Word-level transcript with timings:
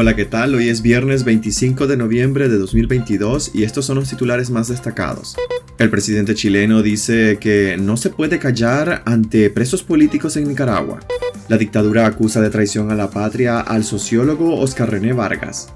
Hola, 0.00 0.16
¿qué 0.16 0.24
tal? 0.24 0.54
Hoy 0.54 0.70
es 0.70 0.80
viernes 0.80 1.24
25 1.24 1.86
de 1.86 1.98
noviembre 1.98 2.48
de 2.48 2.56
2022 2.56 3.50
y 3.52 3.64
estos 3.64 3.84
son 3.84 3.96
los 3.96 4.08
titulares 4.08 4.48
más 4.48 4.68
destacados. 4.68 5.36
El 5.76 5.90
presidente 5.90 6.34
chileno 6.34 6.80
dice 6.80 7.36
que 7.38 7.76
no 7.78 7.98
se 7.98 8.08
puede 8.08 8.38
callar 8.38 9.02
ante 9.04 9.50
presos 9.50 9.82
políticos 9.82 10.38
en 10.38 10.48
Nicaragua. 10.48 11.00
La 11.48 11.58
dictadura 11.58 12.06
acusa 12.06 12.40
de 12.40 12.48
traición 12.48 12.90
a 12.90 12.94
la 12.94 13.10
patria 13.10 13.60
al 13.60 13.84
sociólogo 13.84 14.58
Oscar 14.58 14.90
René 14.90 15.12
Vargas. 15.12 15.70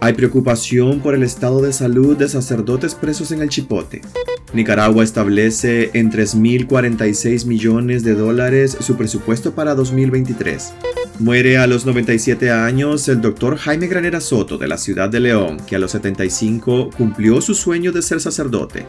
Hay 0.00 0.12
preocupación 0.12 1.00
por 1.00 1.14
el 1.14 1.22
estado 1.22 1.62
de 1.62 1.72
salud 1.72 2.18
de 2.18 2.28
sacerdotes 2.28 2.94
presos 2.94 3.32
en 3.32 3.40
el 3.40 3.48
Chipote. 3.48 4.02
Nicaragua 4.52 5.04
establece 5.04 5.88
en 5.94 6.12
3.046 6.12 7.46
millones 7.46 8.04
de 8.04 8.14
dólares 8.14 8.76
su 8.78 8.98
presupuesto 8.98 9.54
para 9.54 9.74
2023. 9.74 10.74
Muere 11.20 11.58
a 11.58 11.66
los 11.66 11.84
97 11.84 12.50
años 12.50 13.06
el 13.10 13.20
doctor 13.20 13.58
Jaime 13.58 13.88
Granera 13.88 14.22
Soto 14.22 14.56
de 14.56 14.66
la 14.66 14.78
ciudad 14.78 15.10
de 15.10 15.20
León, 15.20 15.58
que 15.66 15.76
a 15.76 15.78
los 15.78 15.90
75 15.90 16.88
cumplió 16.96 17.42
su 17.42 17.54
sueño 17.54 17.92
de 17.92 18.00
ser 18.00 18.22
sacerdote. 18.22 18.86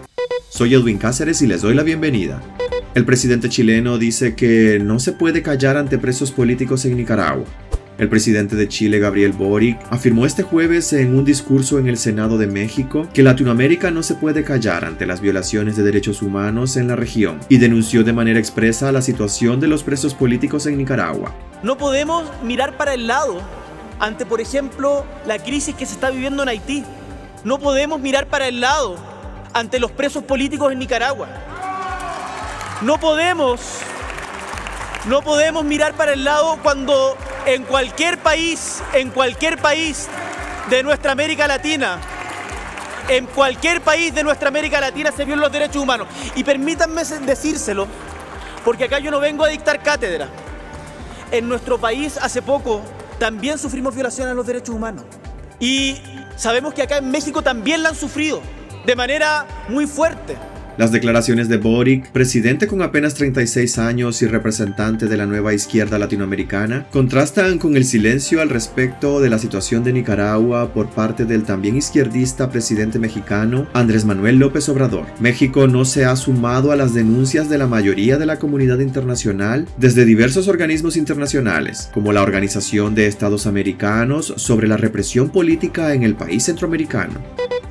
Soy 0.47 0.73
Edwin 0.73 0.97
Cáceres 0.97 1.41
y 1.41 1.47
les 1.47 1.61
doy 1.61 1.73
la 1.73 1.83
bienvenida. 1.83 2.41
El 2.95 3.03
presidente 3.03 3.49
chileno 3.49 3.97
dice 3.97 4.33
que 4.33 4.79
no 4.81 5.01
se 5.01 5.11
puede 5.11 5.41
callar 5.41 5.75
ante 5.75 5.97
presos 5.97 6.31
políticos 6.31 6.85
en 6.85 6.95
Nicaragua. 6.95 7.43
El 7.97 8.07
presidente 8.07 8.55
de 8.55 8.69
Chile, 8.69 8.99
Gabriel 8.99 9.33
Boric, 9.33 9.77
afirmó 9.89 10.25
este 10.25 10.43
jueves 10.43 10.93
en 10.93 11.13
un 11.13 11.25
discurso 11.25 11.79
en 11.79 11.89
el 11.89 11.97
Senado 11.97 12.37
de 12.37 12.47
México 12.47 13.09
que 13.13 13.23
Latinoamérica 13.23 13.91
no 13.91 14.03
se 14.03 14.15
puede 14.15 14.45
callar 14.45 14.85
ante 14.85 15.05
las 15.05 15.19
violaciones 15.19 15.75
de 15.75 15.83
derechos 15.83 16.21
humanos 16.21 16.77
en 16.77 16.87
la 16.87 16.95
región 16.95 17.41
y 17.49 17.57
denunció 17.57 18.05
de 18.05 18.13
manera 18.13 18.39
expresa 18.39 18.89
la 18.93 19.01
situación 19.01 19.59
de 19.59 19.67
los 19.67 19.83
presos 19.83 20.13
políticos 20.13 20.65
en 20.65 20.77
Nicaragua. 20.77 21.35
No 21.63 21.77
podemos 21.77 22.25
mirar 22.41 22.75
para 22.75 22.95
el 22.95 23.05
lado 23.05 23.39
ante, 23.99 24.25
por 24.25 24.41
ejemplo, 24.41 25.05
la 25.25 25.37
crisis 25.37 25.75
que 25.75 25.85
se 25.85 25.93
está 25.93 26.09
viviendo 26.09 26.41
en 26.41 26.49
Haití. 26.49 26.83
No 27.43 27.59
podemos 27.59 27.99
mirar 27.99 28.25
para 28.27 28.47
el 28.47 28.61
lado 28.61 28.95
ante 29.53 29.79
los 29.79 29.91
presos 29.91 30.23
políticos 30.23 30.71
en 30.71 30.79
Nicaragua. 30.79 31.27
No 32.81 32.99
podemos, 32.99 33.61
no 35.05 35.21
podemos 35.21 35.63
mirar 35.63 35.93
para 35.93 36.13
el 36.13 36.23
lado 36.23 36.57
cuando 36.63 37.15
en 37.45 37.63
cualquier 37.63 38.17
país, 38.17 38.81
en 38.93 39.11
cualquier 39.11 39.59
país 39.59 40.07
de 40.71 40.81
nuestra 40.81 41.11
América 41.11 41.45
Latina, 41.45 41.99
en 43.07 43.27
cualquier 43.27 43.81
país 43.81 44.15
de 44.15 44.23
nuestra 44.23 44.47
América 44.47 44.79
Latina 44.81 45.11
se 45.11 45.25
violan 45.25 45.41
los 45.41 45.51
derechos 45.51 45.75
humanos. 45.75 46.07
Y 46.35 46.43
permítanme 46.43 47.03
decírselo, 47.03 47.87
porque 48.65 48.85
acá 48.85 48.97
yo 48.97 49.11
no 49.11 49.19
vengo 49.19 49.45
a 49.45 49.49
dictar 49.49 49.83
cátedra. 49.83 50.27
En 51.31 51.47
nuestro 51.47 51.79
país 51.79 52.17
hace 52.21 52.41
poco 52.41 52.81
también 53.17 53.57
sufrimos 53.57 53.95
violaciones 53.95 54.33
a 54.33 54.35
los 54.35 54.45
derechos 54.45 54.75
humanos. 54.75 55.05
Y 55.59 55.95
sabemos 56.35 56.73
que 56.73 56.81
acá 56.81 56.97
en 56.97 57.09
México 57.09 57.41
también 57.41 57.83
la 57.83 57.89
han 57.89 57.95
sufrido 57.95 58.41
de 58.85 58.95
manera 58.95 59.45
muy 59.69 59.87
fuerte. 59.87 60.37
Las 60.77 60.91
declaraciones 60.91 61.49
de 61.49 61.57
Boric, 61.57 62.11
presidente 62.11 62.65
con 62.65 62.81
apenas 62.81 63.13
36 63.13 63.77
años 63.77 64.21
y 64.21 64.27
representante 64.27 65.07
de 65.07 65.17
la 65.17 65.25
nueva 65.25 65.53
izquierda 65.53 65.99
latinoamericana, 65.99 66.87
contrastan 66.91 67.59
con 67.59 67.75
el 67.75 67.83
silencio 67.83 68.41
al 68.41 68.49
respecto 68.49 69.19
de 69.19 69.29
la 69.29 69.37
situación 69.37 69.83
de 69.83 69.91
Nicaragua 69.91 70.73
por 70.73 70.89
parte 70.89 71.25
del 71.25 71.43
también 71.43 71.75
izquierdista 71.75 72.49
presidente 72.49 72.99
mexicano 72.99 73.67
Andrés 73.73 74.05
Manuel 74.05 74.37
López 74.37 74.69
Obrador. 74.69 75.05
México 75.19 75.67
no 75.67 75.83
se 75.83 76.05
ha 76.05 76.15
sumado 76.15 76.71
a 76.71 76.77
las 76.77 76.93
denuncias 76.93 77.49
de 77.49 77.57
la 77.57 77.67
mayoría 77.67 78.17
de 78.17 78.25
la 78.25 78.39
comunidad 78.39 78.79
internacional 78.79 79.67
desde 79.77 80.05
diversos 80.05 80.47
organismos 80.47 80.95
internacionales, 80.95 81.89
como 81.93 82.13
la 82.13 82.21
Organización 82.21 82.95
de 82.95 83.07
Estados 83.07 83.45
Americanos 83.45 84.33
sobre 84.37 84.67
la 84.67 84.77
represión 84.77 85.29
política 85.29 85.93
en 85.93 86.03
el 86.03 86.15
país 86.15 86.43
centroamericano. 86.43 87.19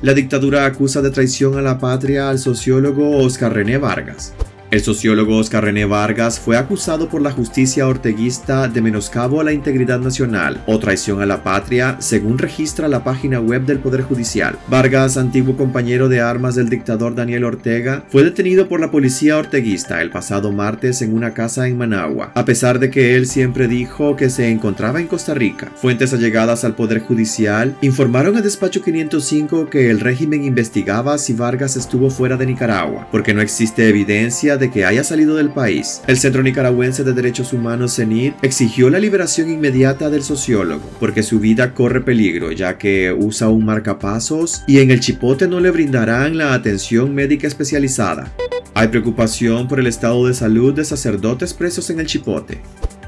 La 0.01 0.15
dictadura 0.15 0.65
acusa 0.65 1.03
de 1.03 1.11
traición 1.11 1.59
a 1.59 1.61
la 1.61 1.77
patria 1.77 2.31
al 2.31 2.39
sociólogo 2.39 2.90
Oscar 2.99 3.53
René 3.53 3.77
Vargas. 3.77 4.33
El 4.71 4.79
sociólogo 4.79 5.35
Oscar 5.35 5.65
René 5.65 5.83
Vargas 5.83 6.39
fue 6.39 6.55
acusado 6.55 7.09
por 7.09 7.21
la 7.21 7.31
justicia 7.31 7.89
orteguista 7.89 8.69
de 8.69 8.81
menoscabo 8.81 9.41
a 9.41 9.43
la 9.43 9.51
integridad 9.51 9.99
nacional 9.99 10.63
o 10.65 10.79
traición 10.79 11.21
a 11.21 11.25
la 11.25 11.43
patria, 11.43 11.97
según 11.99 12.37
registra 12.37 12.87
la 12.87 13.03
página 13.03 13.41
web 13.41 13.65
del 13.65 13.79
Poder 13.79 14.03
Judicial. 14.03 14.57
Vargas, 14.69 15.17
antiguo 15.17 15.57
compañero 15.57 16.07
de 16.07 16.21
armas 16.21 16.55
del 16.55 16.69
dictador 16.69 17.15
Daniel 17.15 17.43
Ortega, 17.43 18.05
fue 18.07 18.23
detenido 18.23 18.69
por 18.69 18.79
la 18.79 18.91
policía 18.91 19.37
orteguista 19.37 20.01
el 20.01 20.09
pasado 20.09 20.53
martes 20.53 21.01
en 21.01 21.13
una 21.13 21.33
casa 21.33 21.67
en 21.67 21.77
Managua, 21.77 22.31
a 22.33 22.45
pesar 22.45 22.79
de 22.79 22.89
que 22.89 23.17
él 23.17 23.27
siempre 23.27 23.67
dijo 23.67 24.15
que 24.15 24.29
se 24.29 24.51
encontraba 24.51 25.01
en 25.01 25.07
Costa 25.07 25.33
Rica. 25.33 25.69
Fuentes 25.75 26.13
allegadas 26.13 26.63
al 26.63 26.75
Poder 26.75 27.01
Judicial 27.01 27.75
informaron 27.81 28.37
a 28.37 28.41
Despacho 28.41 28.81
505 28.81 29.69
que 29.69 29.89
el 29.89 29.99
régimen 29.99 30.45
investigaba 30.45 31.17
si 31.17 31.33
Vargas 31.33 31.75
estuvo 31.75 32.09
fuera 32.09 32.37
de 32.37 32.45
Nicaragua, 32.45 33.09
porque 33.11 33.33
no 33.33 33.41
existe 33.41 33.89
evidencia 33.89 34.60
de 34.61 34.71
que 34.71 34.85
haya 34.85 35.03
salido 35.03 35.35
del 35.35 35.49
país. 35.49 36.01
El 36.07 36.17
Centro 36.17 36.41
Nicaragüense 36.41 37.03
de 37.03 37.11
Derechos 37.11 37.51
Humanos, 37.51 37.95
CENID, 37.95 38.33
exigió 38.41 38.89
la 38.89 38.99
liberación 38.99 39.49
inmediata 39.49 40.09
del 40.09 40.23
sociólogo, 40.23 40.89
porque 41.01 41.23
su 41.23 41.41
vida 41.41 41.73
corre 41.73 41.99
peligro, 41.99 42.53
ya 42.53 42.77
que 42.77 43.11
usa 43.11 43.49
un 43.49 43.65
marcapasos 43.65 44.63
y 44.67 44.79
en 44.79 44.91
el 44.91 45.01
chipote 45.01 45.49
no 45.49 45.59
le 45.59 45.71
brindarán 45.71 46.37
la 46.37 46.53
atención 46.53 47.13
médica 47.13 47.47
especializada. 47.47 48.31
Hay 48.73 48.87
preocupación 48.87 49.67
por 49.67 49.79
el 49.79 49.87
estado 49.87 50.27
de 50.27 50.33
salud 50.33 50.73
de 50.73 50.85
sacerdotes 50.85 51.53
presos 51.53 51.89
en 51.89 51.99
el 51.99 52.05
chipote. 52.05 52.61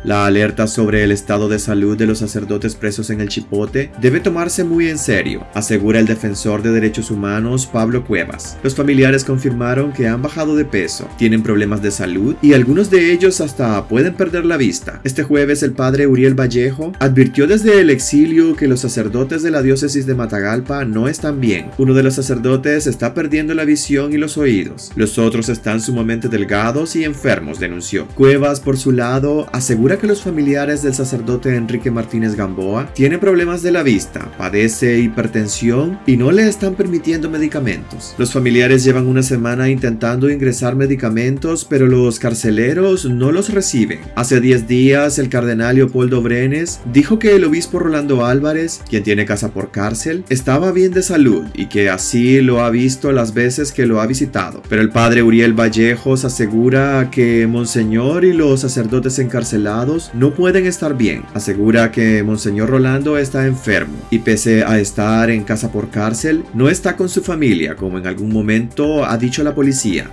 La 0.03 0.25
alerta 0.25 0.68
sobre 0.68 1.06
el 1.06 1.14
estado 1.14 1.47
de 1.47 1.59
salud 1.59 1.97
de 1.97 2.06
los 2.06 2.19
sacerdotes 2.19 2.75
presos 2.75 3.09
en 3.09 3.22
el 3.22 3.30
Chipote 3.30 3.90
debe 4.02 4.19
tomarse 4.19 4.66
muy 4.66 4.90
en 4.90 4.97
serio, 4.97 5.47
asegura 5.53 5.97
el 5.97 6.06
defensor 6.06 6.62
de 6.62 6.72
derechos 6.72 7.09
humanos 7.09 7.66
Pablo 7.66 8.03
Cuevas. 8.03 8.58
Los 8.64 8.75
familiares 8.75 9.24
confirmaron 9.24 9.94
que 9.94 10.09
han 10.09 10.22
bajado 10.22 10.58
de 10.58 10.66
peso, 10.66 11.08
tienen 11.18 11.41
problemas 11.41 11.81
de 11.81 11.90
salud 11.90 12.36
y 12.41 12.52
algunos 12.52 12.90
de 12.90 13.14
ellos 13.14 13.40
hasta 13.40 13.88
pueden 13.88 14.16
perder 14.16 14.44
la 14.44 14.58
vista. 14.58 15.00
Este 15.06 15.24
jueves 15.24 15.64
el 15.64 15.72
padre 15.72 16.06
Uriel 16.06 16.38
Vallejo 16.38 16.91
advirtió 17.00 17.47
desde 17.47 17.80
el 17.80 17.90
exilio 17.90 18.58
que 18.58 18.68
los 18.68 18.81
sacerdotes 18.81 19.41
de 19.41 19.52
la 19.52 19.62
diócesis 19.62 20.06
de 20.06 20.16
Matagalpa 20.16 20.84
no 20.84 21.08
están 21.08 21.40
bien. 21.40 21.68
Uno 21.78 21.94
de 21.94 22.03
los 22.03 22.16
sacerdotes 22.16 22.88
está 22.88 23.14
perdiendo 23.14 23.53
la 23.53 23.64
visión 23.64 24.12
y 24.12 24.18
los 24.18 24.38
oídos. 24.38 24.91
Los 24.97 25.18
otros 25.18 25.47
están 25.47 25.80
sumamente 25.80 26.28
delgados 26.28 26.97
y 26.97 27.06
enfermos, 27.06 27.62
denunció. 27.62 28.06
Cuevas, 28.08 28.59
por 28.59 28.75
su 28.78 28.91
lado, 28.91 29.47
asegura 29.53 29.93
que 29.98 30.08
los 30.08 30.22
familiares 30.22 30.81
del 30.81 30.94
sacerdote 30.94 31.56
Enrique 31.56 31.92
Martínez 31.92 32.36
Gamboa 32.36 32.92
tienen 32.94 33.20
problemas 33.20 33.62
de 33.62 33.72
la 33.72 33.84
vista, 33.84 34.31
padece 34.38 35.00
hipertensión 35.00 36.00
y 36.08 36.18
no 36.18 36.31
le 36.31 36.48
están 36.48 36.76
permitiendo 36.76 37.30
medicamentos. 37.30 38.16
Los 38.18 38.32
familiares 38.32 38.84
llevan 38.84 39.08
una 39.08 39.24
semana 39.24 39.70
intentando 39.70 40.30
ingresar 40.30 40.76
medicamentos, 40.76 41.66
pero 41.66 41.88
los 41.88 42.20
carceleros 42.20 43.06
no 43.06 43.32
los 43.32 43.50
reciben. 43.50 44.00
Hace 44.16 44.42
10 44.42 44.68
días, 44.68 45.20
el 45.20 45.30
cardenal 45.30 45.76
Leopoldo 45.76 46.22
Brenes 46.22 46.80
dijo 46.92 47.20
que 47.20 47.36
el 47.36 47.44
obispo 47.44 47.80
Rolando 47.80 48.26
Álvarez, 48.26 48.82
quien 48.90 49.03
tiene 49.03 49.26
casa 49.26 49.50
por 49.50 49.72
cárcel, 49.72 50.24
estaba 50.30 50.72
bien 50.72 50.92
de 50.92 51.03
salud 51.03 51.44
y 51.53 51.68
que 51.68 51.90
así 51.90 52.42
lo 52.42 52.62
ha 52.62 52.70
visto 52.70 53.12
las 53.12 53.34
veces 53.34 53.72
que 53.72 53.86
lo 53.86 54.02
ha 54.02 54.08
visitado. 54.08 54.62
Pero 54.70 54.82
el 54.82 54.90
padre 54.90 55.24
Uriel 55.24 55.53
Vallejos 55.53 56.26
asegura 56.26 57.09
que 57.12 57.48
Monseñor 57.48 58.26
y 58.26 58.34
los 58.34 58.62
sacerdotes 58.62 59.20
encarcelados 59.20 59.83
no 60.14 60.34
pueden 60.34 60.66
estar 60.66 60.96
bien. 60.96 61.24
Asegura 61.34 61.92
que 61.92 62.24
Monseñor 62.24 62.70
Rolando 62.70 63.18
está 63.18 63.46
enfermo 63.46 63.98
y 64.10 64.20
pese 64.20 64.64
a 64.64 64.80
estar 64.80 65.30
en 65.30 65.44
casa 65.44 65.72
por 65.72 65.90
cárcel, 65.90 66.44
no 66.54 66.70
está 66.70 66.96
con 66.96 67.10
su 67.10 67.22
familia, 67.22 67.76
como 67.76 67.98
en 67.98 68.08
algún 68.08 68.32
momento 68.32 69.06
ha 69.06 69.18
dicho 69.18 69.44
la 69.44 69.56
policía. 69.56 70.10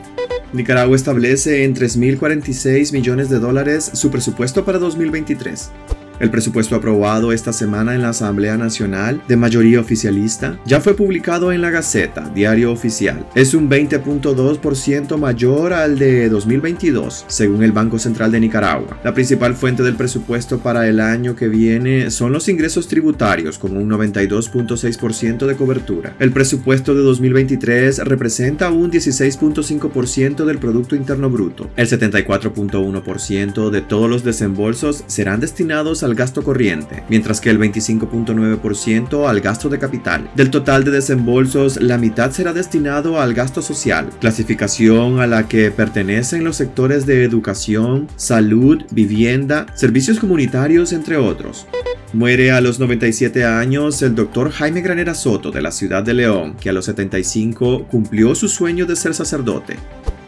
Nicaragua 0.53 0.97
establece 0.97 1.65
en 1.65 1.75
3.046 1.75 2.93
millones 2.93 3.31
de 3.31 3.39
dólares 3.39 3.91
su 3.95 4.11
presupuesto 4.11 4.65
para 4.65 4.79
2023. 4.79 5.71
El 6.21 6.31
presupuesto 6.31 6.77
aprobado 6.77 7.33
esta 7.33 7.51
semana 7.51 7.95
en 7.95 8.03
la 8.03 8.11
Asamblea 8.11 8.59
Nacional 8.59 9.23
de 9.27 9.39
mayoría 9.39 9.81
oficialista 9.81 10.61
ya 10.67 10.79
fue 10.83 10.93
publicado 10.93 11.51
en 11.51 11.63
la 11.63 11.71
Gaceta, 11.71 12.31
diario 12.35 12.73
oficial. 12.73 13.27
Es 13.35 13.55
un 13.55 13.71
20.2% 13.71 15.17
mayor 15.17 15.73
al 15.73 15.99
de 15.99 16.29
2022, 16.29 17.25
según 17.27 17.63
el 17.63 17.73
Banco 17.73 17.99
Central 17.99 18.33
de 18.33 18.41
Nicaragua. 18.41 19.01
La 19.03 19.15
principal 19.15 19.55
fuente 19.55 19.83
del 19.83 19.97
presupuesto 19.97 20.59
para 20.59 20.87
el 20.89 21.01
año 21.01 21.35
que 21.35 21.49
viene 21.49 22.11
son 22.11 22.33
los 22.33 22.51
ingresos 22.51 22.87
tributarios, 22.87 23.59
con 23.59 23.75
un 23.79 23.89
92.6% 23.89 25.47
de 25.47 25.57
cobertura. 25.57 26.17
El 26.19 26.33
presupuesto 26.33 26.95
de 26.95 27.01
2023 27.01 27.97
representa 28.01 28.71
un 28.71 28.93
16.5% 28.93 30.45
del 30.45 30.59
Producto 30.59 30.97
Interno 30.97 31.31
Bruto. 31.31 31.71
El 31.77 31.89
74.1% 31.89 33.71
de 33.71 33.81
todos 33.81 34.11
los 34.11 34.23
desembolsos 34.23 35.03
serán 35.07 35.41
destinados 35.41 36.03
a 36.03 36.10
gasto 36.15 36.43
corriente, 36.43 37.03
mientras 37.09 37.41
que 37.41 37.51
el 37.51 37.59
25.9% 37.59 39.29
al 39.29 39.41
gasto 39.41 39.69
de 39.69 39.79
capital. 39.79 40.31
Del 40.35 40.51
total 40.51 40.85
de 40.85 40.91
desembolsos, 40.91 41.81
la 41.81 41.99
mitad 41.99 42.31
será 42.31 42.53
destinado 42.53 43.21
al 43.21 43.35
gasto 43.35 43.63
social, 43.63 44.11
clasificación 44.21 45.21
a 45.21 45.27
la 45.27 45.49
que 45.49 45.71
pertenecen 45.71 46.45
los 46.45 46.57
sectores 46.57 47.07
de 47.07 47.25
educación, 47.25 48.09
salud, 48.17 48.83
vivienda, 48.91 49.67
servicios 49.75 50.19
comunitarios, 50.19 50.93
entre 50.93 51.17
otros. 51.17 51.67
Muere 52.13 52.51
a 52.51 52.61
los 52.61 52.81
97 52.81 53.45
años 53.45 54.03
el 54.03 54.17
doctor 54.17 54.51
Jaime 54.51 54.81
Granera 54.81 55.15
Soto 55.15 55.53
de 55.53 55.63
la 55.63 55.71
ciudad 55.71 56.03
de 56.03 56.15
León, 56.15 56.57
que 56.61 56.71
a 56.71 56.73
los 56.73 56.87
75 56.87 57.87
cumplió 57.87 58.35
su 58.35 58.49
sueño 58.49 58.85
de 58.85 58.97
ser 58.97 59.15
sacerdote 59.15 59.77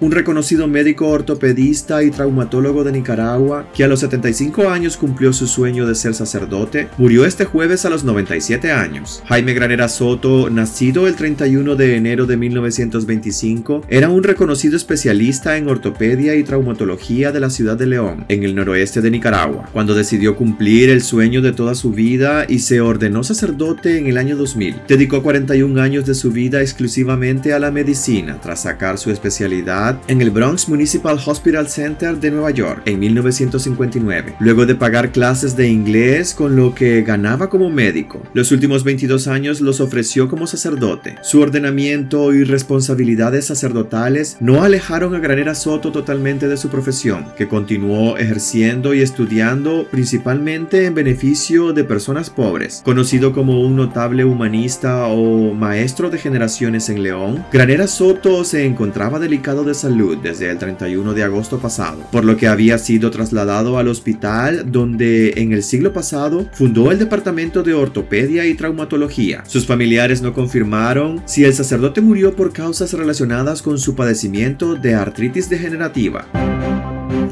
un 0.02 0.10
reconocido 0.10 0.66
médico 0.66 1.06
ortopedista 1.06 2.02
y 2.02 2.10
traumatólogo 2.10 2.82
de 2.82 2.90
Nicaragua, 2.90 3.68
que 3.72 3.84
a 3.84 3.88
los 3.88 4.00
75 4.00 4.68
años 4.68 4.96
cumplió 4.96 5.32
su 5.32 5.46
sueño 5.46 5.86
de 5.86 5.94
ser 5.94 6.14
sacerdote, 6.14 6.88
murió 6.98 7.24
este 7.24 7.44
jueves 7.44 7.84
a 7.84 7.90
los 7.90 8.02
97 8.02 8.72
años. 8.72 9.22
Jaime 9.26 9.54
Granera 9.54 9.88
Soto, 9.88 10.50
nacido 10.50 11.06
el 11.06 11.14
31 11.14 11.76
de 11.76 11.96
enero 11.96 12.26
de 12.26 12.36
1925, 12.36 13.82
era 13.88 14.08
un 14.08 14.24
reconocido 14.24 14.76
especialista 14.76 15.56
en 15.56 15.68
ortopedia 15.68 16.34
y 16.34 16.42
traumatología 16.42 17.30
de 17.30 17.38
la 17.38 17.50
ciudad 17.50 17.76
de 17.76 17.86
León, 17.86 18.24
en 18.28 18.42
el 18.42 18.56
noroeste 18.56 19.02
de 19.02 19.10
Nicaragua, 19.12 19.68
cuando 19.72 19.94
decidió 19.94 20.34
cumplir 20.34 20.90
el 20.90 21.02
sueño 21.02 21.42
de 21.42 21.52
toda 21.52 21.76
su 21.76 21.92
vida 21.92 22.44
y 22.48 22.58
se 22.58 22.80
ordenó 22.80 23.22
sacerdote 23.22 23.98
en 23.98 24.08
el 24.08 24.18
año 24.18 24.36
2000. 24.36 24.82
Dedicó 24.88 25.22
41 25.22 25.80
años 25.80 26.06
de 26.06 26.14
su 26.16 26.32
vida 26.32 26.60
exclusivamente 26.60 27.52
a 27.52 27.60
la 27.60 27.70
medicina, 27.70 28.40
tras 28.42 28.62
sacar 28.62 28.98
su 28.98 29.12
especialidad 29.12 29.91
en 30.08 30.20
el 30.20 30.30
Bronx 30.30 30.68
Municipal 30.68 31.18
Hospital 31.24 31.68
Center 31.68 32.18
de 32.18 32.30
Nueva 32.30 32.50
York 32.50 32.82
en 32.86 33.00
1959, 33.00 34.36
luego 34.40 34.66
de 34.66 34.74
pagar 34.74 35.12
clases 35.12 35.56
de 35.56 35.68
inglés 35.68 36.34
con 36.34 36.56
lo 36.56 36.74
que 36.74 37.02
ganaba 37.02 37.48
como 37.48 37.70
médico. 37.70 38.22
Los 38.34 38.52
últimos 38.52 38.84
22 38.84 39.28
años 39.28 39.60
los 39.60 39.80
ofreció 39.80 40.28
como 40.28 40.46
sacerdote. 40.46 41.16
Su 41.22 41.40
ordenamiento 41.40 42.32
y 42.32 42.44
responsabilidades 42.44 43.46
sacerdotales 43.46 44.36
no 44.40 44.62
alejaron 44.62 45.14
a 45.14 45.18
Granera 45.18 45.54
Soto 45.54 45.92
totalmente 45.92 46.48
de 46.48 46.56
su 46.56 46.68
profesión, 46.68 47.26
que 47.36 47.48
continuó 47.48 48.16
ejerciendo 48.16 48.94
y 48.94 49.00
estudiando 49.00 49.86
principalmente 49.90 50.86
en 50.86 50.94
beneficio 50.94 51.72
de 51.72 51.84
personas 51.84 52.30
pobres. 52.30 52.82
Conocido 52.84 53.32
como 53.32 53.60
un 53.60 53.76
notable 53.76 54.24
humanista 54.24 55.06
o 55.06 55.54
maestro 55.54 56.10
de 56.10 56.18
generaciones 56.18 56.88
en 56.88 57.02
León, 57.02 57.44
Granera 57.52 57.86
Soto 57.86 58.44
se 58.44 58.64
encontraba 58.64 59.18
delicado 59.18 59.64
de 59.64 59.74
salud 59.82 60.16
desde 60.16 60.48
el 60.48 60.58
31 60.58 61.12
de 61.12 61.24
agosto 61.24 61.58
pasado, 61.58 62.06
por 62.12 62.24
lo 62.24 62.36
que 62.36 62.46
había 62.46 62.78
sido 62.78 63.10
trasladado 63.10 63.78
al 63.78 63.88
hospital 63.88 64.70
donde 64.70 65.34
en 65.38 65.52
el 65.52 65.64
siglo 65.64 65.92
pasado 65.92 66.48
fundó 66.52 66.92
el 66.92 67.00
Departamento 67.00 67.64
de 67.64 67.74
Ortopedia 67.74 68.46
y 68.46 68.54
Traumatología. 68.54 69.42
Sus 69.46 69.66
familiares 69.66 70.22
no 70.22 70.34
confirmaron 70.34 71.20
si 71.26 71.44
el 71.44 71.52
sacerdote 71.52 72.00
murió 72.00 72.36
por 72.36 72.52
causas 72.52 72.92
relacionadas 72.92 73.60
con 73.60 73.78
su 73.78 73.96
padecimiento 73.96 74.76
de 74.76 74.94
artritis 74.94 75.50
degenerativa. 75.50 76.26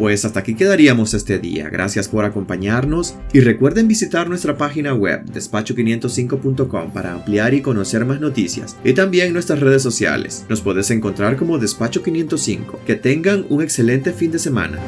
Pues 0.00 0.25
hasta 0.25 0.41
aquí 0.41 0.55
quedaríamos 0.55 1.12
este 1.12 1.38
día. 1.38 1.69
Gracias 1.69 2.08
por 2.08 2.25
acompañarnos 2.25 3.17
y 3.35 3.41
recuerden 3.41 3.87
visitar 3.87 4.31
nuestra 4.31 4.56
página 4.56 4.94
web 4.94 5.26
despacho505.com 5.26 6.91
para 6.91 7.12
ampliar 7.12 7.52
y 7.52 7.61
conocer 7.61 8.06
más 8.06 8.19
noticias 8.19 8.79
y 8.82 8.94
también 8.94 9.35
nuestras 9.35 9.61
redes 9.61 9.82
sociales. 9.82 10.47
Nos 10.49 10.62
puedes 10.62 10.91
encontrar 10.91 11.37
como 11.37 11.58
Despacho 11.58 12.02
505. 12.02 12.81
Que 12.87 12.97
tengan 12.97 13.44
un 13.50 13.61
excelente 13.61 14.14
fin 14.14 14.31
de 14.31 14.38
semana. 14.38 14.79